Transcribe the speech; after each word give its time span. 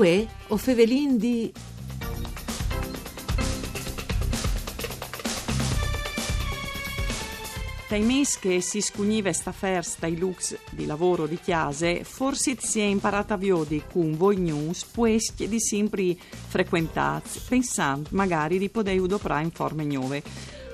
Uè, 0.00 0.26
o 0.48 0.56
fevelin 0.56 1.18
di... 1.18 1.52
Dai 7.86 8.00
mesi 8.00 8.38
che 8.40 8.62
si 8.62 8.80
scugniva 8.80 9.30
sta 9.34 9.52
festa 9.52 10.06
i 10.06 10.16
lux 10.16 10.56
di 10.70 10.86
lavoro 10.86 11.26
di 11.26 11.38
chiase, 11.38 12.02
forse 12.04 12.56
si 12.58 12.80
è 12.80 12.84
imparata 12.84 13.34
a 13.34 13.36
viodi 13.36 13.82
con 13.92 14.16
voi 14.16 14.38
news, 14.38 14.86
pues 14.86 15.34
di 15.34 15.60
sempre 15.60 16.16
frequentati, 16.16 17.38
pensando 17.46 18.08
magari 18.12 18.56
di 18.56 18.70
poter 18.70 18.98
udoprare 18.98 19.42
in 19.42 19.50
forme 19.50 19.84
nuove. 19.84 20.22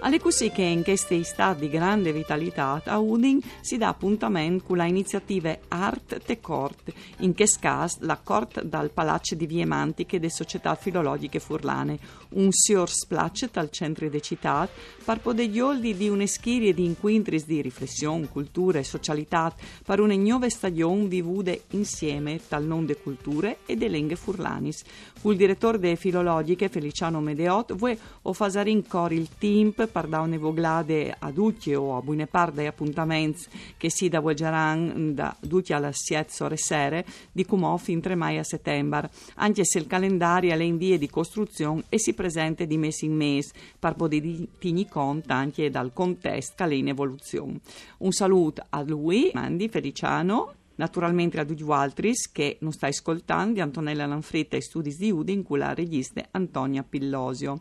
Alle 0.01 0.21
così 0.21 0.51
che 0.51 0.63
in 0.63 0.85
queste 0.85 1.17
estate 1.17 1.61
di 1.61 1.71
grande 1.71 2.13
vitalità 2.13 2.81
a 2.85 2.99
Udin 2.99 3.41
si 3.61 3.79
dà 3.79 3.89
appuntamento 3.89 4.65
con 4.67 4.77
l'iniziativa 4.77 5.57
Art 5.69 6.23
te 6.23 6.39
Cort, 6.39 6.93
in 7.21 7.33
che 7.33 7.49
caso 7.59 7.99
la 8.01 8.21
Cort 8.23 8.63
dal 8.63 8.91
Palazzo 8.91 9.35
di 9.35 9.47
Vie 9.47 9.65
Mantiche 9.65 10.21
de 10.21 10.29
Società 10.29 10.75
Filologiche 10.75 11.41
Furlane, 11.41 11.99
un 12.31 12.53
sior 12.53 12.91
splacet 12.91 13.57
al 13.57 13.71
centro 13.71 14.09
de 14.09 14.21
città, 14.21 14.69
par 15.05 15.21
podeglioldi 15.21 15.97
di 15.97 16.09
un'eschirie 16.09 16.75
di 16.75 16.85
inquintris 16.85 17.47
di 17.47 17.63
riflessione, 17.63 18.29
cultura 18.29 18.79
e 18.79 18.85
socialità, 18.85 19.53
per 19.85 20.01
una 20.01 20.15
nuova 20.15 20.49
stagione 20.49 21.07
vivude 21.07 21.63
insieme 21.71 22.41
tal 22.47 22.65
non 22.65 22.85
de 22.85 22.97
culture 22.97 23.59
e 23.65 23.77
de 23.77 23.89
lenghe 23.89 24.15
furlanis. 24.15 24.85
Col 25.23 25.37
direttore 25.37 25.79
de 25.79 25.97
Filologiche 25.97 26.69
Feliciano 26.69 27.21
Medeot, 27.21 27.75
vuoi 27.75 27.99
o 28.23 28.33
fasarin 28.33 28.87
cor 28.87 29.13
il 29.13 29.31
team 29.38 29.73
da 30.05 30.27
voglade 30.37 31.15
a 31.19 31.30
tutti 31.30 31.75
o 31.75 31.97
a 31.97 32.02
buone 32.02 32.27
parte 32.27 32.57
degli 32.57 32.66
appuntamenti 32.66 33.45
che 33.79 33.91
si 33.91 34.09
da 34.11 34.21
Vuegeran 34.21 35.15
da 35.15 35.35
tutti 35.49 35.73
alla 35.73 35.91
siete 35.93 36.45
ore 36.45 36.59
sere 36.59 37.07
di 37.33 37.47
come 37.47 37.77
fin 37.79 38.01
3 38.01 38.15
mai 38.15 38.37
a 38.37 38.45
settembre, 38.45 39.11
anche 39.37 39.65
se 39.65 39.79
il 39.79 39.87
calendario 39.87 40.53
è 40.53 40.63
in 40.63 40.77
via 40.77 40.99
di 40.99 41.09
costruzione 41.09 41.85
e 41.88 41.99
si 41.99 42.13
presenta 42.13 42.65
di 42.65 42.77
mese 42.77 43.07
in 43.07 43.15
mese 43.15 43.53
per 43.79 43.95
poter 43.95 44.23
tenere 44.59 44.88
conto 44.88 45.33
anche 45.33 45.71
dal 45.71 45.93
contesto 45.93 46.65
che 46.65 46.71
è 46.71 46.75
in 46.75 46.88
evoluzione. 46.88 47.60
Un 47.99 48.13
saluto 48.13 48.65
a 48.69 48.83
lui, 48.83 49.31
Mandi 49.33 49.69
Feliciano, 49.69 50.53
naturalmente 50.77 51.41
a 51.41 51.45
tutti 51.45 51.65
gli 51.65 52.13
che 52.33 52.59
non 52.60 52.73
stai 52.73 52.91
ascoltando 52.91 53.55
di 53.55 53.60
Antonella 53.60 54.07
Lanfretta 54.07 54.57
e 54.57 54.63
Studi 54.63 54.95
di 54.95 55.10
Udin 55.10 55.43
con 55.43 55.59
la 55.59 55.75
regista 55.75 56.23
Antonia 56.33 56.83
Pillosio. 56.83 57.60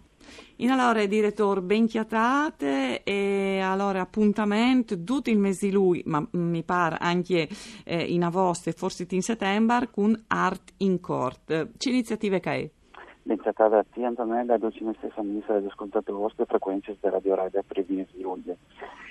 In 0.57 0.69
allora 0.69 1.05
direttore 1.05 1.61
ben 1.61 1.85
chiatate 1.85 3.03
e 3.03 3.59
allora 3.59 4.01
appuntamento 4.01 5.03
tutto 5.03 5.29
il 5.29 5.37
mese 5.37 5.67
di 5.67 5.73
lui, 5.73 6.01
ma 6.05 6.25
mi 6.31 6.63
pare 6.63 6.97
anche 6.99 7.49
eh, 7.83 8.03
in 8.03 8.23
agosto 8.23 8.69
e 8.69 8.73
forse 8.73 9.05
in 9.09 9.21
settembre 9.21 9.89
con 9.91 10.23
Art 10.27 10.73
in 10.77 11.01
Court. 11.01 11.71
C'è 11.77 11.89
iniziative 11.89 12.39
che 12.39 12.51
è? 12.51 12.69
L'iniziativa 13.27 13.83
di 13.91 14.03
Antonella, 14.03 14.55
dolcime 14.57 14.93
stessa 14.99 15.23
ministra 15.23 15.55
degli 15.55 15.65
ascoltatori 15.65 16.31
e 16.35 16.45
frequenze 16.45 16.95
di 17.01 17.09
Radio 17.09 17.33
Radio 17.33 17.63
per 17.65 17.79
i 17.79 17.85
mesi 17.87 18.17
di 18.17 18.21
luglio. 18.21 18.55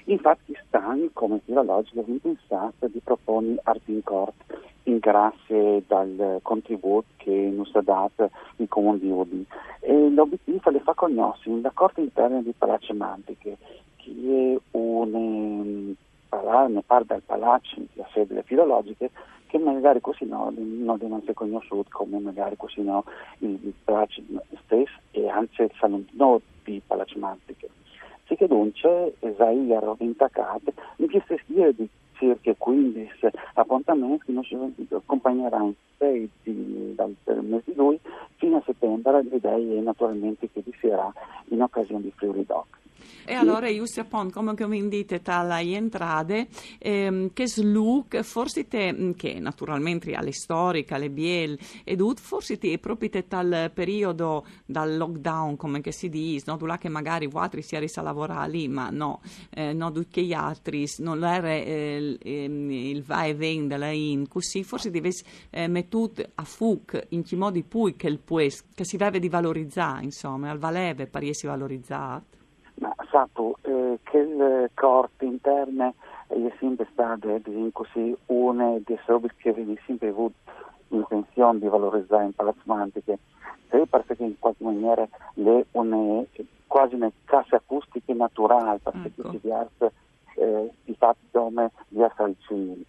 Infatti 0.05 0.57
stanno, 0.69 1.09
come 1.13 1.41
filologico, 1.45 2.05
pensato 2.23 2.87
di 2.87 3.01
proporre 3.03 3.57
Art 3.65 3.83
in 3.87 4.05
Court 4.05 4.35
in 4.85 4.99
grazie 4.99 5.83
dal 5.89 6.39
contributo 6.43 7.07
che 7.17 7.51
non 7.53 7.67
è 7.73 7.81
dato 7.83 8.31
in 8.59 8.69
comune 8.69 9.01
di 9.01 9.11
Udin. 9.11 9.45
E 9.81 10.11
l'obiettivo 10.11 10.71
è 10.71 10.79
far 10.79 10.95
conoscere 10.95 11.61
la 11.61 11.73
Corte 11.75 12.03
interna 12.03 12.41
di 12.41 12.55
Palazzo 12.57 12.95
Mantiche, 12.95 13.57
che 13.97 14.13
è 14.55 14.77
un 14.77 15.97
ne 16.69 16.83
parte 16.87 17.07
dal 17.07 17.23
palazzo, 17.27 17.83
la 17.95 18.07
sede 18.13 18.27
delle 18.27 18.43
filologiche, 18.45 19.11
che 19.55 19.61
magari 19.61 20.01
così 20.01 20.25
no, 20.25 20.53
non 20.57 20.99
devono 20.99 21.19
essere 21.19 21.35
conosciuti 21.35 21.89
come 21.91 22.19
magari 22.19 22.57
così 22.57 22.83
no 22.83 23.05
il 23.39 23.73
palazzo 23.85 24.21
stesso 24.65 24.99
e 25.13 25.29
anzi 25.29 25.63
il 25.63 25.71
salone 25.79 26.07
di 26.65 26.83
Palazzo 26.85 27.17
Mantiche. 27.21 27.69
Sì 28.27 28.35
che 28.35 28.49
dunque, 28.49 29.15
Zaire 29.37 29.95
intaccato, 29.99 30.73
in 30.97 31.09
queste 31.09 31.39
stile 31.45 31.73
di 31.73 31.89
circa 32.15 32.53
15 32.59 33.29
appuntamenti 33.55 34.35
che 34.35 34.43
ci 34.43 34.59
accompagneranno 34.91 35.75
6 35.99 36.31
dal 36.97 37.15
mese 37.45 37.63
di 37.67 37.75
lui 37.77 38.01
fino 38.35 38.57
a 38.57 38.63
settembre 38.67 39.23
l'idea 39.23 39.55
è 39.55 39.81
naturalmente 39.81 40.51
che 40.51 40.63
vi 40.65 40.75
sarà 40.81 41.13
in 41.51 41.63
occasione 41.63 42.03
di 42.03 42.13
Friuli 42.17 42.45
Doc. 42.45 42.67
E 43.25 43.35
allora 43.35 43.69
io 43.69 43.87
si 43.87 44.01
appon 44.01 44.31
come 44.31 44.55
vi 44.55 44.89
dite 44.89 45.23
tale 45.23 45.61
entrate 45.61 46.49
ehm, 46.79 47.33
che 47.33 47.47
sluk 47.47 48.21
forse 48.23 48.69
te 48.69 48.93
mm, 48.93 49.11
che 49.13 49.39
naturalmente 49.39 50.13
alle 50.13 50.33
storiche 50.33 50.95
alle 50.95 51.11
biel 51.11 51.59
ed 51.85 52.01
ut 52.01 52.21
forse 52.21 52.59
te 52.59 52.79
proprio 52.79 53.11
te 53.11 53.27
tal 53.27 53.71
periodo 53.73 54.45
dal 54.65 54.97
lockdown 54.97 55.57
come 55.57 55.81
che 55.81 55.93
si 55.93 56.09
dice 56.09 56.45
no? 56.47 56.57
Tu 56.57 56.67
là 56.67 56.79
che 56.79 56.89
magari 56.89 57.29
altri 57.33 57.63
si 57.63 57.77
a 57.77 58.03
lavorare 58.03 58.51
lì 58.51 58.69
ma 58.69 58.91
no 58.91 59.21
eh, 59.51 59.73
no 59.73 59.91
tutti 59.91 60.25
gli 60.25 60.33
altri 60.33 60.87
non 60.99 61.25
era 61.25 61.51
eh, 61.51 62.19
ehm, 62.21 62.71
il 62.71 63.03
va 63.03 63.25
e 63.25 63.35
ven 63.35 63.69
della 63.69 63.91
in 63.91 64.29
così 64.29 64.65
forse 64.65 64.91
dovessi 64.91 65.25
eh, 65.51 65.69
mettut 65.69 66.31
a 66.35 66.45
fuc 66.45 67.07
in 67.11 67.23
che 67.23 67.37
modi 67.37 67.63
poi 67.63 67.97
che 67.97 68.09
il 68.09 68.19
pues 68.19 68.65
che 68.75 68.85
si 68.85 68.97
deve 68.97 69.19
di 69.19 69.29
valorizzare 69.29 70.05
insomma 70.05 70.51
al 70.51 70.59
valeve 70.59 71.07
per 71.07 71.25
essere 71.25 71.53
sapo 73.15 73.57
eh, 73.63 74.01
che 74.03 74.19
il 74.19 74.71
corpo 74.75 75.25
interno 75.25 75.95
è 76.27 76.53
sempre 76.59 76.89
stato 76.91 77.41
così 77.71 78.17
una 78.27 78.77
delle 78.85 79.01
cose 79.07 79.31
che 79.37 79.51
avevi 79.51 79.79
sempre 79.87 80.09
avuto 80.09 80.35
intenzione 80.89 81.61
di 81.61 81.69
valorizzare 81.69 82.25
in 82.25 82.33
Palazzo 82.33 82.63
Mantiche 82.65 83.19
perché 83.69 84.17
in 84.19 84.37
qualche 84.39 84.65
maniera 84.65 85.07
le 85.35 85.67
une, 85.73 86.27
quasi 86.67 86.97
una 86.97 87.11
cassa 87.25 87.57
acustica 87.57 88.13
naturale 88.15 88.81
perché 88.83 89.07
ecco. 89.07 89.23
tutti 89.23 89.41
gli 89.43 89.51
altri 89.51 89.89
eh, 90.37 90.71
di 90.85 90.95
fatto 90.95 91.19
come 91.31 91.71
gli 91.89 92.05
civili 92.47 92.85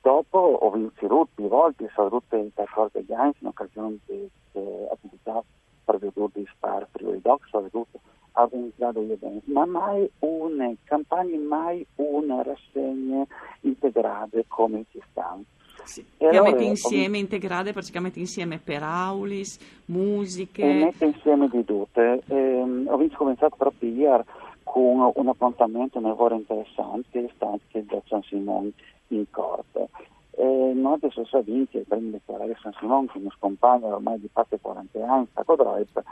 dopo 0.00 0.38
ho 0.38 0.70
vinto 0.70 1.28
più 1.34 1.48
volte 1.48 1.90
sono 1.92 2.08
tutte 2.08 2.50
da 2.54 2.64
forte 2.66 3.02
gli 3.02 3.12
anni 3.12 3.34
in 3.40 3.48
occasione 3.48 3.98
di, 4.06 4.28
di 4.52 4.60
attività 4.90 5.42
per 5.84 5.98
vedere 5.98 6.28
di 6.34 6.48
spar 6.54 6.86
priori 6.90 7.20
doc 7.20 7.46
sono 7.48 7.68
tutte 7.68 7.98
organizzato 8.32 9.02
gli 9.02 9.12
eventi, 9.12 9.50
ma 9.50 9.64
mai 9.66 10.08
una 10.20 10.72
campagna, 10.84 11.38
mai 11.38 11.86
una 11.96 12.42
rassegna 12.42 13.26
integrata 13.60 14.38
come 14.48 14.84
ci 14.90 15.00
stanno. 15.10 15.44
Sì. 15.84 16.04
E, 16.18 16.26
e 16.26 16.36
allora, 16.36 16.60
insieme, 16.62 17.16
ho... 17.16 17.20
integrate 17.20 17.72
praticamente 17.72 18.18
insieme 18.18 18.58
per 18.58 18.82
aulis, 18.82 19.58
musiche. 19.86 20.62
E 20.62 20.84
mette 20.84 21.04
insieme 21.06 21.48
di 21.48 21.64
tutte. 21.64 22.22
Eh, 22.26 22.62
ho 22.86 23.08
cominciato 23.14 23.56
proprio 23.56 23.90
ieri 23.90 24.24
con 24.62 25.10
un 25.14 25.28
appuntamento, 25.28 25.98
un 25.98 26.04
lavoro 26.04 26.36
interessante, 26.36 27.08
che 27.10 27.24
è 27.24 27.30
stato 27.34 27.60
il 27.72 27.84
da 27.84 28.00
San 28.06 28.22
Simone 28.22 28.70
in 29.08 29.24
corte. 29.30 29.88
Eh, 30.30 30.72
noi 30.74 30.94
adesso 30.94 31.24
sappiamo 31.24 31.66
che 31.68 31.84
prima 31.86 32.10
di 32.12 32.20
parlare 32.24 32.56
San 32.62 32.72
Simone, 32.78 33.08
che 33.12 33.18
mi 33.18 33.30
scompagna 33.36 33.86
ormai 33.86 34.20
di 34.20 34.28
parte 34.32 34.58
40 34.60 35.06
anni, 35.06 35.26
sta 35.32 35.42
Codroip, 35.42 36.02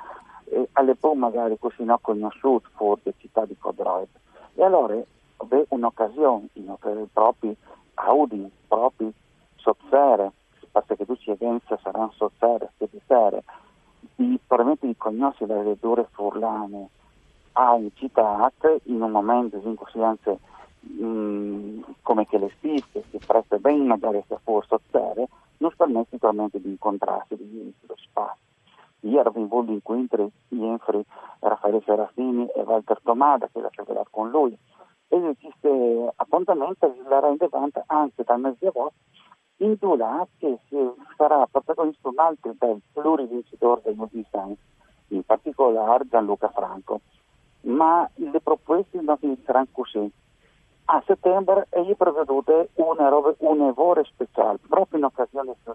eh, 0.51 0.69
all'epoca 0.73 1.17
magari 1.17 1.59
così 1.59 1.85
non 1.85 1.99
conosciuto 2.01 2.69
fuori 2.75 3.01
città 3.19 3.45
di 3.45 3.57
Codroip. 3.57 4.09
E 4.55 4.65
allora 4.65 4.95
è 4.95 5.05
un'occasione, 5.69 6.49
in 6.55 6.75
proprio 7.13 7.55
Audi, 7.95 8.51
proprio 8.67 9.13
sozzere, 9.57 10.33
perché 10.71 11.05
tutti 11.05 11.25
gli 11.27 11.31
eventi 11.31 11.75
saranno 11.83 12.13
sozzere, 12.17 12.73
che 12.77 12.89
di 12.91 13.01
sera, 13.07 13.41
di 14.15 14.41
conoscere 14.97 15.57
le 15.57 15.63
verdure 15.63 16.09
furlane 16.11 16.89
a 17.53 17.77
in 17.77 17.91
città 17.95 18.51
in 18.85 19.03
un 19.03 19.11
momento 19.11 19.61
in 19.63 19.75
cui 19.75 20.03
anzi 20.03 20.37
mh, 20.81 21.81
come 22.03 22.27
che 22.27 22.39
le 22.39 22.53
stesse, 22.59 23.05
che 23.11 23.19
presta 23.25 23.59
bene 23.59 23.85
magari 23.85 24.23
a 24.29 24.41
fuori 24.43 24.67
sozzere, 24.69 25.29
non 25.59 25.73
permette 25.77 26.09
naturalmente 26.13 26.61
di 26.61 26.69
incontrarsi, 26.69 27.37
di 27.37 27.75
lo 27.87 27.97
spazio. 27.97 28.48
Ieri 29.01 29.29
avevo 29.29 29.65
incontri 29.67 30.31
Infri, 30.49 31.05
Raffaele 31.41 31.83
Serafini 31.85 32.47
e 32.49 32.63
Walter 32.63 33.01
Tomada 33.03 33.49
che 33.53 33.61
l'ha 33.61 33.71
lavorato 33.75 34.09
con 34.11 34.31
lui. 34.31 34.57
E 35.09 35.37
questi 35.41 36.11
appuntamenti 36.17 36.87
la 37.09 37.21
rendevano 37.21 37.71
anche 37.87 38.25
dal 38.25 38.41
mese 38.41 38.57
di 38.61 38.67
agosto 38.67 38.97
in 39.59 39.77
Dula 39.79 40.27
che 40.39 40.59
sarà 41.17 41.47
protagonista 41.51 42.09
un 42.09 42.19
altro 42.19 42.55
del 42.59 42.81
plurivincitore 42.93 43.81
del 43.85 43.97
Multiscience, 43.97 44.61
in 45.09 45.23
particolare 45.25 46.07
Gianluca 46.09 46.49
Franco. 46.51 47.01
Ma 47.63 48.09
le 48.15 48.41
proposte 48.41 49.01
non 49.01 49.17
inizieranno 49.21 49.69
così. 49.73 50.11
A 50.91 51.03
settembre 51.07 51.67
è 51.71 51.95
preveduta 51.97 52.67
una, 52.75 53.11
una 53.39 53.73
ore 53.75 54.05
speciale, 54.05 54.59
proprio 54.69 54.99
in 54.99 55.05
occasione 55.05 55.55
di 55.65 55.73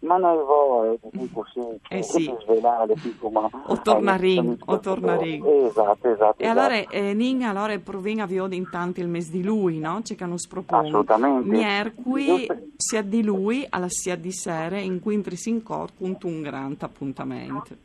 ma 0.00 0.16
noi 0.16 0.44
voi 0.44 0.98
così 1.32 1.60
eh 1.88 2.02
sì. 2.02 2.34
svelare 2.42 2.94
ma 3.30 3.50
o 3.66 3.80
tornarin 3.82 4.56
o 4.64 4.78
tornarin 4.78 5.44
esatto 5.66 6.10
esatto 6.10 6.42
e 6.42 6.46
allora 6.46 6.74
eh, 6.74 7.12
Ning 7.12 7.42
allora 7.42 7.76
proviene 7.78 8.22
a 8.22 8.26
Viodi 8.26 8.56
intanto 8.56 9.00
il 9.00 9.08
mese 9.08 9.30
di 9.30 9.42
lui 9.42 9.78
no? 9.78 10.00
c'è 10.02 10.14
che 10.14 10.24
non 10.24 10.38
spropone 10.38 10.88
assolutamente. 10.88 11.48
Mierqui 11.48 12.48
sia 12.76 13.02
di 13.02 13.22
lui 13.22 13.66
alla 13.68 13.88
sia 13.88 14.16
di 14.16 14.32
sere 14.32 14.80
in 14.80 15.00
cui 15.00 15.22
si 15.34 15.50
incorre 15.50 15.92
un 16.00 16.42
grande 16.42 16.84
appuntamento. 16.84 17.76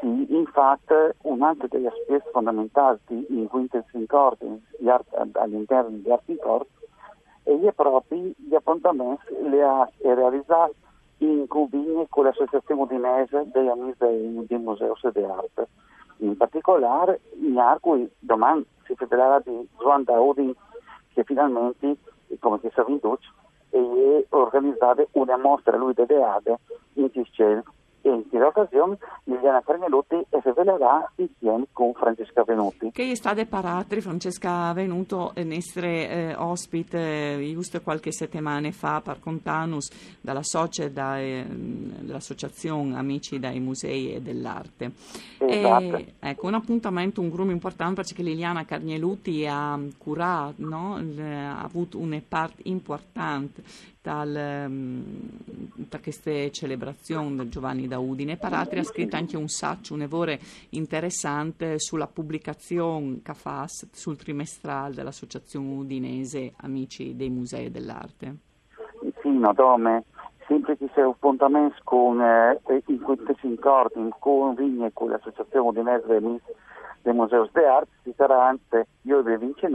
Sì, 0.00 0.26
infatti 0.28 0.94
un 1.22 1.42
altro 1.42 1.66
degli 1.68 1.86
aspetti 1.86 2.28
fondamentali 2.32 2.98
in 3.08 3.46
cui 3.48 3.68
si 3.70 3.96
incorre 3.96 4.60
all'interno 5.32 5.96
di 5.96 6.10
Art 6.10 6.28
in 6.28 6.38
Corte 6.38 6.68
è 7.44 7.72
proprio 7.72 8.32
gli 8.36 8.54
appuntamenti 8.54 9.24
realizzati 10.00 10.74
in 11.30 11.46
convegni 11.46 12.06
con 12.08 12.24
l'Associazione 12.24 12.82
Udinese 12.82 13.48
degli 13.52 13.68
Amici 13.68 13.96
dei 14.46 14.58
Musei 14.58 14.90
di 15.12 15.22
Arte. 15.22 15.68
In 16.18 16.36
particolare, 16.36 17.20
in 17.40 17.60
cui 17.80 18.08
domani 18.18 18.64
si 18.84 18.94
parlerà 18.94 19.40
di 19.40 19.68
Juan 19.78 20.04
Daudi, 20.04 20.54
che 21.12 21.24
finalmente, 21.24 21.96
come 22.38 22.58
si 22.60 22.70
sa 22.72 22.84
vinto, 22.84 23.18
è 23.70 24.24
organizzata 24.30 25.04
una 25.12 25.36
mostra 25.36 25.76
lui 25.76 25.94
de 25.94 26.06
Ade 26.22 26.58
in 26.94 27.10
Tiscel 27.10 27.62
e 28.04 28.10
in 28.10 28.28
questa 28.28 28.46
occasione 28.46 28.98
Liliana 29.24 29.62
Carnelotti 29.62 30.26
svelerà 30.42 31.10
insieme 31.16 31.66
con 31.72 31.94
Francesca 31.94 32.44
Venuti. 32.44 32.90
Che 32.90 33.10
è 33.10 33.14
stata 33.14 33.44
paratri 33.46 34.02
Francesca 34.02 34.72
Venuto 34.74 35.32
essere 35.34 36.08
eh, 36.08 36.34
ospite 36.34 37.38
eh, 37.38 37.52
giusto 37.54 37.80
qualche 37.80 38.12
settimana 38.12 38.70
fa 38.72 39.00
per 39.00 39.20
Contanus 39.20 40.18
dalla 40.20 40.42
socia 40.42 40.88
da, 40.88 41.18
eh, 41.18 41.46
dell'associazione 41.48 42.96
Amici 42.96 43.38
dai 43.38 43.58
Musei 43.58 44.14
e 44.14 44.20
dell'Arte. 44.20 44.92
Esatto. 45.38 45.96
E, 45.96 46.14
ecco, 46.20 46.46
un 46.46 46.54
appuntamento, 46.54 47.22
un 47.22 47.30
gruppo 47.30 47.50
importante 47.50 48.02
perché 48.02 48.22
Liliana 48.22 48.66
Carneluti 48.66 49.46
ha 49.46 49.78
curato, 49.96 50.54
no? 50.58 50.96
ha 50.96 51.62
avuto 51.62 51.98
una 51.98 52.20
parte 52.26 52.62
importante 52.64 53.62
dal, 54.04 54.68
da 54.68 55.98
queste 55.98 56.50
celebrazioni 56.50 57.36
del 57.36 57.48
Giovanni 57.48 57.88
da 57.88 57.98
Udine. 57.98 58.36
Paratri 58.36 58.80
ha 58.80 58.84
scritto 58.84 59.16
anche 59.16 59.38
un 59.38 59.48
sacco, 59.48 59.94
un 59.94 60.02
evore 60.02 60.38
interessante 60.70 61.78
sulla 61.78 62.06
pubblicazione 62.06 63.22
che 63.22 63.32
sul 63.92 64.18
trimestrale 64.18 64.94
dell'Associazione 64.94 65.74
Udinese 65.74 66.52
Amici 66.56 67.16
dei 67.16 67.30
Musei 67.30 67.70
dell'Arte. 67.70 68.36
Sì, 69.22 69.30
no, 69.30 69.54
dome. 69.54 70.04
Sempre 70.46 70.76
che 70.76 70.90
c'è 70.92 71.02
un 71.02 71.12
appuntamento 71.12 71.76
con, 71.84 72.20
eh, 72.20 72.60
in 72.88 73.00
cui 73.00 73.16
si 73.40 73.46
incorti, 73.46 73.98
in 73.98 74.10
cui 74.18 74.90
con 74.92 75.08
l'Associazione 75.08 75.66
Udinese 75.66 76.20
dei, 77.00 77.14
Musei 77.14 77.48
d'Arte, 77.52 77.88
si 78.02 78.12
sarà 78.14 78.48
anche 78.48 78.86
io 79.02 79.26
e 79.26 79.38
Vince 79.38 79.68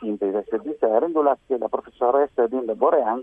Sintesi 0.00 0.32
del 0.32 0.46
servizio 0.48 0.98
Rendola 0.98 1.38
che 1.46 1.58
la 1.58 1.68
professoressa 1.68 2.42
Edinda 2.42 2.74
Borean 2.74 3.22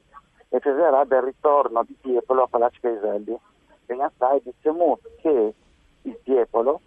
e 0.49 0.59
parlerà 0.59 1.03
del 1.03 1.23
ritorno 1.23 1.83
di 1.83 1.97
Tiepolo 1.99 2.43
a 2.43 2.47
Palazzo 2.47 2.77
Caiselli. 2.79 3.37
E 3.87 3.93
in 3.93 4.01
assai 4.01 4.41
diciamo 4.43 4.99
che 5.21 5.53
il 6.03 6.19
Tiepolo, 6.23 6.79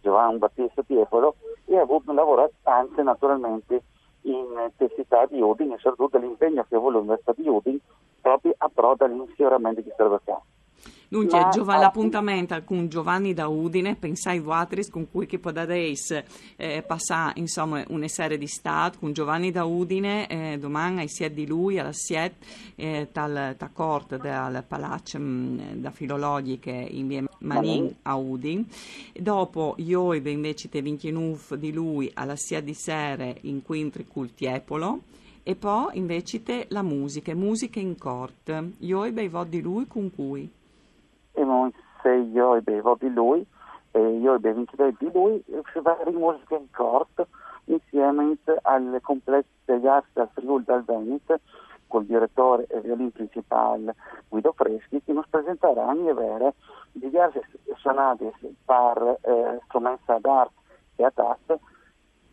Giovanni 0.00 0.38
Battista 0.38 0.82
Tiepolo, 0.82 1.34
ha 1.70 1.80
avuto 1.80 2.12
lavorato 2.12 2.54
anche 2.62 3.02
naturalmente 3.02 3.82
in 4.22 4.70
tessità 4.76 5.26
di 5.26 5.40
Udine, 5.40 5.76
soprattutto 5.78 6.18
l'impegno 6.18 6.64
che 6.68 6.76
vuole 6.76 6.98
l'Università 6.98 7.32
di 7.36 7.48
Udine 7.48 7.80
proprio 8.20 8.54
a 8.56 8.70
pro 8.72 8.94
dell'infioramento 8.96 9.80
di 9.80 9.92
Servacà. 9.96 10.40
Dunque, 11.12 11.40
Ma, 11.40 11.50
Giov- 11.50 11.68
l'appuntamento 11.68 12.58
con 12.64 12.88
Giovanni 12.88 13.34
da 13.34 13.46
Udine, 13.46 13.96
pensai 13.96 14.40
Vuatris, 14.40 14.88
con 14.88 15.10
cui 15.10 15.26
che 15.26 15.38
podadeis 15.38 16.22
eh, 16.56 16.82
passare 16.86 17.38
insomma 17.38 17.84
una 17.88 18.08
serie 18.08 18.38
di 18.38 18.46
stati, 18.46 18.96
con 18.96 19.12
Giovanni 19.12 19.50
da 19.50 19.64
Udine, 19.64 20.26
eh, 20.26 20.56
domani 20.58 21.00
ai 21.00 21.08
siet 21.10 21.34
di 21.34 21.46
lui, 21.46 21.78
alla 21.78 21.92
siet, 21.92 22.36
eh, 22.76 23.08
tal, 23.12 23.54
ta 23.58 23.68
corte 23.70 24.16
del 24.16 24.64
palazzo 24.66 25.18
mm, 25.18 25.58
da 25.82 25.90
filologiche 25.90 26.70
in 26.70 27.08
via 27.08 27.22
Manin 27.40 27.94
a 28.04 28.16
Udine. 28.16 28.64
Dopo, 29.12 29.74
io 29.80 30.14
invece 30.14 30.70
te 30.70 30.80
vintinuf 30.80 31.52
di 31.56 31.74
lui 31.74 32.10
alla 32.14 32.36
siet 32.36 32.64
di 32.64 32.72
sere 32.72 33.36
in 33.42 33.60
quintri 33.60 34.06
col 34.10 34.32
Tiepolo, 34.32 35.00
e 35.42 35.56
poi 35.56 35.98
invece 35.98 36.42
te 36.42 36.64
la 36.70 36.80
musica, 36.80 37.34
musica 37.34 37.80
in 37.80 37.98
corte. 37.98 38.72
Io 38.78 39.04
e 39.04 39.12
bei 39.12 39.30
di 39.50 39.60
lui 39.60 39.86
con 39.86 40.10
cui 40.10 40.48
e 41.32 41.72
se 42.02 42.10
io 42.10 42.60
bevo 42.62 42.96
di 42.98 43.12
lui 43.12 43.46
e 43.90 44.00
io 44.18 44.38
bevo 44.38 44.64
di 44.98 45.10
lui 45.12 45.44
va 45.82 45.98
musica 46.10 46.56
in 46.56 46.70
corte 46.70 47.26
insieme 47.64 48.36
al 48.62 48.98
complesso 49.02 49.48
degli 49.64 49.86
arti 49.86 50.08
del 50.14 50.28
Friuli 50.34 50.64
del 50.64 50.82
Veneto 50.84 51.40
col 51.86 52.04
direttore 52.04 52.66
e 52.66 52.80
violin 52.80 53.12
principale 53.12 53.94
Guido 54.28 54.52
Freschi 54.52 55.02
che 55.02 55.12
ci 55.12 55.20
presenteranno 55.28 56.08
e 56.08 56.14
vere 56.14 56.54
diverse 56.92 57.42
sonate 57.76 58.32
per 58.64 59.18
eh, 59.22 59.60
strumenti 59.64 60.04
d'arte 60.20 60.54
e 60.96 61.04
a 61.04 61.10
tasto 61.10 61.60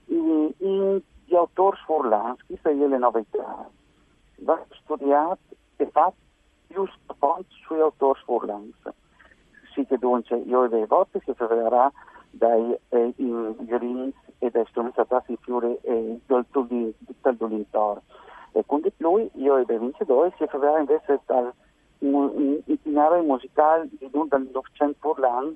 in, 0.05 1.01
di 1.25 1.35
autori 1.35 1.77
furlanski, 1.85 2.59
se 2.61 2.73
le 2.73 2.97
novità. 2.97 3.69
Va 4.39 4.65
studiato 4.69 5.39
e 5.75 5.87
fatto 5.91 6.15
sui 7.65 7.79
autori 7.79 8.19
furlans. 8.25 8.75
Sì 9.73 9.85
che 9.85 9.97
dunque 9.97 10.37
io 10.37 10.67
dei 10.67 10.85
voti 10.85 11.19
si 11.25 11.33
troverà 11.33 11.91
dai 12.31 12.77
eh, 12.89 13.13
ingredienti 13.17 14.17
e 14.39 14.49
dai 14.49 14.65
strumenti 14.67 14.99
attratti 14.99 15.37
fiori 15.41 15.77
e 15.81 16.19
del 16.25 16.45
dell'intor. 16.51 18.01
E 18.51 18.63
con 18.65 18.81
di 18.81 18.91
più 18.91 19.29
io 19.33 19.63
dei 19.65 19.77
vincitori 19.77 20.33
si 20.37 20.45
troverà 20.47 20.79
invece 20.79 21.19
dal 21.25 21.53
itinerario 21.99 23.23
musicale 23.23 23.89
di 23.89 24.09
dal 24.09 24.49
Novecento 24.51 24.97
Furlan, 24.99 25.55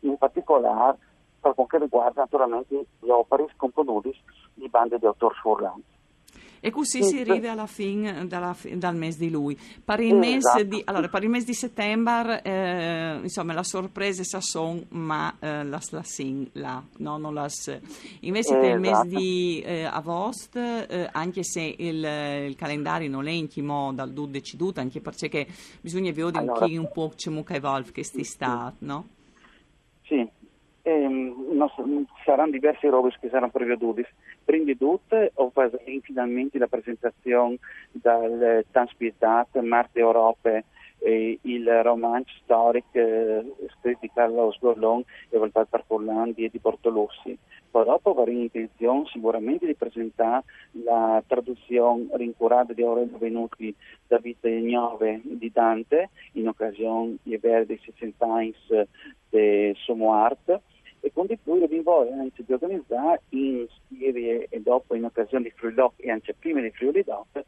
in 0.00 0.18
particolare 0.18 0.98
per 1.40 1.54
quanto 1.54 1.78
riguarda 1.78 2.22
naturalmente 2.22 2.86
le 3.00 3.12
opere 3.12 3.48
scomponute 3.54 4.12
di 4.54 4.68
bande 4.68 4.98
di 4.98 5.06
autori 5.06 5.34
furlani. 5.36 5.82
E 6.60 6.70
così 6.70 7.02
si 7.02 7.20
arriva 7.20 7.52
alla 7.52 7.66
fine 7.66 8.26
dalla, 8.26 8.56
dal 8.74 8.96
mese 8.96 9.18
di 9.18 9.30
lui. 9.30 9.56
Per 9.84 10.00
il, 10.00 10.20
esatto. 10.22 10.62
di, 10.64 10.82
allora, 10.84 11.08
per 11.08 11.22
il 11.22 11.28
mese 11.28 11.46
di 11.46 11.54
settembre, 11.54 12.42
eh, 12.42 13.18
insomma, 13.22 13.52
la 13.52 13.62
sorpresa 13.62 14.22
sa 14.24 14.40
son, 14.40 14.84
ma 14.90 15.34
eh, 15.38 15.64
la, 15.64 15.80
la 15.90 16.02
sing 16.02 16.48
là, 16.52 16.82
no? 16.98 17.18
non 17.18 17.34
la 17.34 17.46
Invece 18.20 18.50
esatto. 18.50 18.60
per 18.60 18.70
il 18.70 18.80
mese 18.80 19.06
di 19.06 19.62
eh, 19.64 19.84
agosto, 19.84 20.58
eh, 20.58 21.08
anche 21.12 21.42
se 21.42 21.74
il, 21.78 22.04
il, 22.46 22.56
calendario 22.56 23.08
non 23.08 23.26
è 23.26 23.30
intimo 23.30 23.92
dal 23.92 24.12
2 24.12 24.28
deciduto, 24.30 24.80
anche 24.80 25.00
perché 25.00 25.46
bisogna 25.80 26.10
vedere 26.12 26.38
allora, 26.38 26.66
un 26.66 26.90
po' 26.92 27.12
come 27.22 27.44
evolve 27.48 27.92
questa 27.92 28.18
estate, 28.20 28.76
no? 28.80 29.08
Sì, 30.02 30.26
ehm, 30.82 31.34
no, 31.52 31.70
saranno 32.24 32.50
diversi 32.50 32.86
robe 32.88 33.14
che 33.20 33.28
saranno 33.28 33.50
preveduti. 33.50 34.04
Prima 34.48 34.64
di 34.64 34.78
tutto 34.78 35.30
ho 35.34 35.50
fatto 35.50 35.78
finalmente 36.00 36.56
la 36.56 36.68
presentazione 36.68 37.58
dal 37.92 38.64
Tanspietat 38.70 39.58
Marte 39.58 39.98
Europe 39.98 40.64
eh, 41.00 41.38
il 41.42 41.68
romanzo 41.82 42.32
storico 42.42 42.88
eh, 42.94 43.44
scritto 43.78 43.98
di 44.00 44.10
Carlos 44.10 44.58
Gorlon 44.58 45.04
e 45.28 45.36
Valval 45.36 45.68
Parcolandi 45.68 46.46
e 46.46 46.48
di 46.50 46.58
Bortolossi. 46.60 47.36
Poi 47.70 47.84
dopo 47.84 48.12
avrò 48.12 48.24
intenzione 48.24 49.04
sicuramente 49.12 49.66
di 49.66 49.74
presentare 49.74 50.44
la 50.82 51.22
traduzione 51.26 52.06
rincurata 52.12 52.72
di 52.72 52.82
Aurelio 52.82 53.18
Venuti 53.18 53.74
da 54.06 54.16
Vita 54.16 54.48
Ignove 54.48 55.20
di 55.24 55.50
Dante 55.52 56.08
in 56.32 56.48
occasione 56.48 57.16
dei 57.22 57.38
dei 57.38 57.80
600 57.84 58.24
anni 58.24 58.54
di 59.28 59.74
Somo 59.76 60.14
Art 60.14 60.58
e 61.08 61.12
con 61.12 61.26
di 61.26 61.38
vi 61.66 61.80
voglio 61.80 62.12
anche 62.12 62.44
di 62.44 62.52
organizzare 62.52 63.22
in 63.30 63.66
Stirie 63.68 64.46
e 64.48 64.60
dopo 64.60 64.94
in 64.94 65.04
occasione 65.04 65.44
di 65.44 65.50
Friuloc 65.50 65.94
e 65.96 66.10
anche 66.10 66.34
prima 66.34 66.60
di 66.60 66.70
Friuli 66.70 67.02
Doc 67.02 67.44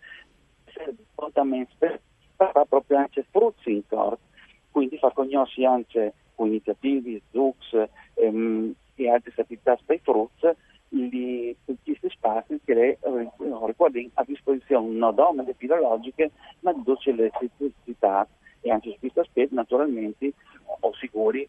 appuntamenti 1.15 1.73
per 1.79 2.01
fare 2.37 2.65
proprio 2.67 2.99
anche 2.99 3.25
frutti 3.31 3.73
in 3.73 3.87
corte 3.87 4.29
quindi 4.71 4.97
far 4.99 5.13
conoscere 5.13 5.67
anche 5.67 6.15
con 6.35 6.47
iniziative, 6.47 7.21
ZUX 7.33 7.89
ehm, 8.15 8.73
e 8.95 9.11
altre 9.11 9.33
attività 9.37 9.79
per 9.85 9.97
i 9.97 10.01
frutti 10.03 10.49
di 10.89 11.55
questi 11.65 12.09
spazi 12.09 12.61
che 12.65 12.75
le 12.75 12.99
riguardano 13.03 14.11
a 14.15 14.25
disposizione 14.25 14.89
non 14.89 15.15
domande 15.15 15.55
filologiche 15.55 16.31
ma 16.61 16.73
di 16.73 16.83
le 17.13 17.31
specificità 17.35 18.27
e 18.61 18.71
anche 18.71 18.91
su 18.91 18.99
questo 18.99 19.21
aspetto 19.21 19.55
naturalmente 19.55 20.33
ho 20.81 20.95
sicuri 20.95 21.49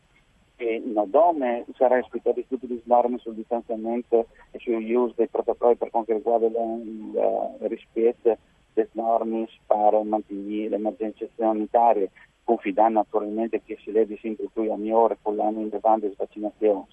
che 0.62 0.80
Nodome 0.86 1.66
sarà 1.76 1.96
rispettato 1.96 2.40
tutte 2.48 2.68
le 2.68 2.82
norme 2.84 3.18
sul 3.18 3.34
distanziamento 3.34 4.28
e 4.52 4.60
sugli 4.60 4.94
usi 4.94 5.16
dei 5.16 5.28
protocolli 5.28 5.76
per 5.76 5.90
quanto 5.90 6.14
riguarda 6.14 6.46
il 6.46 7.58
rispetto 7.62 8.38
delle 8.74 8.90
norme 8.92 9.48
per 9.66 10.04
mantenere 10.04 10.70
le 10.70 10.76
emergenze 10.76 11.32
sanitarie 11.36 12.12
confidando 12.44 13.00
naturalmente 13.00 13.64
che 13.64 13.80
si 13.82 13.92
levi 13.92 14.20
sempre 14.22 14.50
più 14.54 14.72
a 14.72 14.78
migliore 14.78 15.18
con 15.20 15.36
l'anno 15.36 15.62
in 15.62 15.70
di 15.70 16.14
vaccinazioni, 16.16 16.86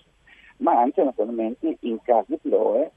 ma 0.59 0.81
anche 0.81 1.05
naturalmente 1.05 1.77
in 1.81 2.01
caso 2.01 2.25
di 2.29 2.39
ploe 2.39 2.91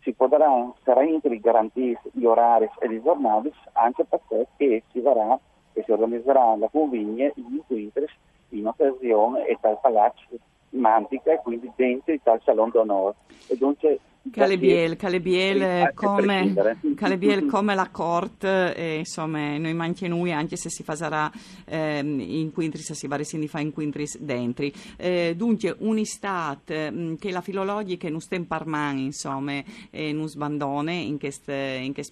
si 0.00 0.14
potrà 0.14 0.72
sempre 0.84 1.38
garantire 1.38 2.00
gli 2.12 2.24
orari 2.24 2.66
e 2.78 2.88
le 2.88 3.02
giornate 3.02 3.52
anche 3.72 4.06
perché 4.06 4.84
si 4.90 5.00
varrà 5.00 5.38
e 5.74 5.82
si 5.82 5.92
organizzerà 5.92 6.56
la 6.56 6.68
convegna 6.68 7.30
in 7.34 7.62
incontri 7.68 8.08
in 8.50 8.66
occasione 8.66 9.46
e 9.46 9.58
tal 9.60 9.78
palazzo 9.80 10.26
mantica 10.70 11.32
e 11.32 11.40
quindi 11.42 11.70
dentro 11.76 12.12
il 12.12 12.20
tal 12.22 12.40
salone 12.44 12.70
d'onore. 12.72 13.14
E 13.46 13.56
dunque 13.56 13.98
Calebiel, 14.30 14.96
Calebiel, 14.96 15.92
come, 15.94 16.54
Calebiel 16.94 17.46
come 17.50 17.74
la 17.74 17.88
Corte, 17.90 18.74
e, 18.74 18.98
insomma, 18.98 19.56
noi 19.58 19.74
mantiamo 19.74 20.24
anche 20.32 20.56
se 20.56 20.70
si 20.70 20.82
farà 20.82 21.30
eh, 21.64 21.98
in 22.00 22.52
quintris, 22.52 22.92
si 22.92 23.06
va 23.06 23.16
a 23.16 23.24
fare 23.24 23.64
in 23.64 23.72
quintris 23.72 24.18
dentro. 24.18 24.66
Eh, 24.96 25.34
dunque, 25.36 25.74
un'istat 25.78 26.90
mm, 26.90 27.14
che 27.14 27.30
la 27.30 27.40
filologica 27.40 28.08
non 28.08 28.20
in 28.30 28.46
parman, 28.46 28.98
insomma, 28.98 29.62
e 29.90 30.12
non 30.12 30.28
sbandone 30.28 30.94
in 30.94 31.18
questo 31.18 31.52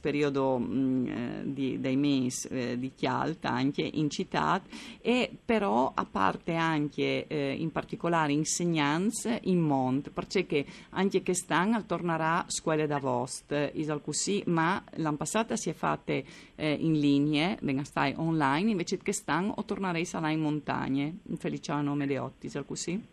periodo 0.01 0.59
mh, 0.59 0.65
mm, 0.65 1.07
eh, 1.07 1.43
di, 1.45 1.81
dei 1.81 1.97
mesi 1.97 2.49
eh, 2.49 2.79
di 2.79 2.93
Chialta, 2.95 3.51
anche 3.51 3.83
in 3.83 4.11
città, 4.11 4.63
e 5.01 5.31
però 5.45 5.93
a 5.95 6.05
parte 6.05 6.55
anche 6.55 7.27
eh, 7.27 7.57
in 7.59 7.71
particolare 7.71 8.33
insegnanze 8.33 9.41
in 9.45 9.61
Mont, 9.61 10.11
perché 10.11 10.65
anche 10.91 11.23
che 11.23 11.35
stanno 11.35 11.77
al 11.77 11.85
tornerà 12.07 12.45
scuole 12.47 12.87
da 12.87 12.99
Vost, 12.99 13.53
isal 13.73 14.01
così, 14.01 14.41
ma 14.47 14.81
l'anno 14.95 15.17
passato 15.17 15.57
si 15.57 15.71
è 15.71 15.73
fatte 15.73 16.23
eh, 16.55 16.71
in 16.71 16.93
linee, 16.93 17.59
venga 17.63 17.83
stai 17.83 18.15
online, 18.17 18.71
invece 18.71 18.99
che 18.99 19.13
stanno 19.13 19.55
o 19.57 19.65
tornerei 19.65 20.05
sarà 20.05 20.31
in 20.31 20.41
montagne, 20.41 21.19
in 21.25 21.37
Feliciano 21.37 21.97
Medeotti, 21.97 22.47
isal 22.47 22.65
così? 22.65 23.09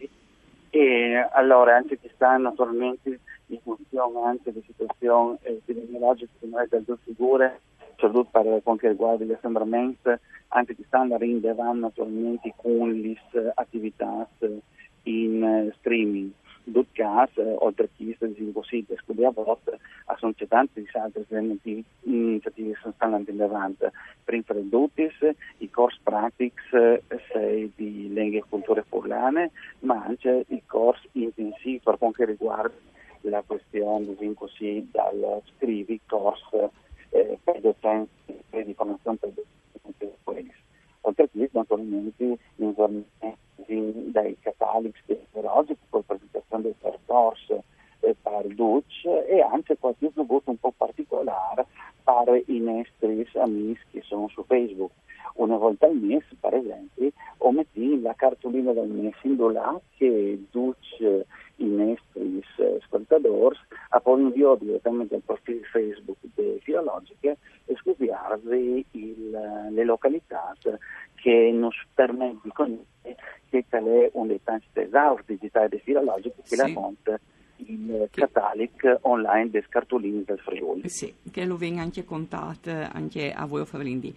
E 0.69 1.27
allora 1.31 1.75
anche 1.75 1.99
che 1.99 2.11
stanno 2.13 2.49
naturalmente 2.49 3.19
in 3.47 3.59
funzione 3.63 4.21
anche 4.25 4.53
di 4.53 4.63
situazioni 4.63 5.37
epidemiologiche 5.41 6.31
che 6.39 6.45
non 6.45 6.61
è 6.61 6.67
del 6.69 6.85
tutto 6.85 6.99
sicure, 7.05 7.61
soprattutto 7.95 8.41
per 8.41 8.61
quanto 8.61 8.87
riguarda 8.87 9.25
gli 9.25 9.31
assembramenti, 9.31 10.09
anche 10.49 10.75
che 10.75 10.83
stanno 10.85 11.17
rindevando 11.17 11.87
naturalmente 11.87 12.53
con 12.55 12.91
le 12.91 13.17
attività 13.55 14.27
in 15.05 15.43
eh, 15.43 15.73
streaming 15.79 16.31
cas, 16.93 17.29
oltre 17.35 17.85
a 17.85 17.89
chi 17.95 18.13
sta 18.15 18.25
impossibile, 18.25 18.99
scusi 19.03 19.23
a 19.23 19.31
volte, 19.31 19.79
sono 20.17 20.33
tanti 20.47 20.87
altre 20.93 21.25
iniziative 22.03 22.79
che 22.81 22.91
stanno 22.95 23.15
andando 23.15 23.43
avanti. 23.43 23.85
Per 24.23 24.43
Dutis, 24.61 25.13
i 25.57 25.69
corsi 25.69 25.99
pratics 26.01 26.73
eh, 26.73 27.71
di 27.75 28.11
lingue 28.13 28.39
e 28.39 28.43
culture 28.47 28.83
furlane, 28.87 29.51
ma 29.79 30.03
anche 30.03 30.45
i 30.47 30.63
corsi 30.65 31.07
intensivi 31.13 31.79
per 31.83 31.97
quanto 31.97 32.23
riguarda 32.23 32.73
la 33.21 33.43
questione, 33.45 34.15
così, 34.33 34.87
dal 34.91 35.41
scrivi, 35.55 35.99
corsi 36.05 36.57
eh, 37.09 37.37
per 37.43 37.59
docenti 37.59 38.09
di 38.49 38.73
formazione 38.73 39.17
per 39.17 39.31
docenti 39.31 39.51
Oltre 41.05 41.23
a 41.23 41.27
questo, 41.29 41.57
naturalmente, 41.57 42.37
gli 42.55 42.63
dai 44.11 44.37
cataloghi 44.39 44.93
tecnologici, 45.05 45.79
poi 45.89 46.03
del 46.57 46.75
percorso 46.79 47.63
eh, 48.01 48.15
per 48.21 48.47
Dutch 48.47 49.05
e 49.05 49.41
anche 49.41 49.77
qualche 49.77 50.11
voto 50.13 50.49
un 50.49 50.57
po' 50.57 50.73
particolare 50.75 51.65
per 52.03 52.43
i 52.47 52.59
nostri 52.59 53.27
amici 53.35 53.81
che 53.91 54.01
sono 54.01 54.27
su 54.29 54.43
Facebook. 54.45 54.91
Una 55.35 55.57
volta 55.57 55.87
al 55.87 55.95
mese, 55.95 56.35
per 56.39 56.53
esempio, 56.53 57.11
o 57.37 57.51
metti 57.51 57.99
la 58.01 58.13
cartolina 58.13 58.71
del 58.71 59.11
in 59.23 59.51
là 59.51 59.79
che 59.97 60.43
Dutch 60.51 60.99
i 61.57 61.65
nostri 61.65 62.43
ascoltatori 62.81 63.57
a 63.89 63.99
poi 63.99 64.21
invio 64.21 64.55
direttamente 64.55 65.15
al 65.15 65.21
profilo 65.21 65.63
Facebook 65.71 66.17
di 66.21 66.59
Filologiche 66.61 67.37
e 67.65 67.75
scopriarvi 67.75 68.85
le 68.91 69.83
località 69.83 70.55
che 71.15 71.51
non 71.53 71.69
permette 71.93 72.39
di 72.43 72.51
conoscere 72.51 72.92
che 73.81 74.05
è 74.05 74.09
un 74.13 74.27
dei 74.27 74.41
tanti 74.43 74.67
tesori 74.71 75.23
digitali 75.25 75.69
di 75.69 75.79
Filologiche 75.79 76.41
che 76.41 76.55
sì. 76.55 76.55
la 76.55 76.67
monta 76.67 77.19
il 77.57 78.09
catalogo 78.11 78.99
online 79.01 79.49
delle 79.49 79.65
cartoline 79.69 80.23
del 80.25 80.39
Friuli. 80.39 80.89
Sì, 80.89 81.13
che 81.31 81.45
lo 81.45 81.55
venga 81.55 81.81
anche 81.81 82.03
contato 82.03 82.69
anche 82.69 83.31
a 83.31 83.45
voi 83.45 83.65
Favrindi. 83.65 84.13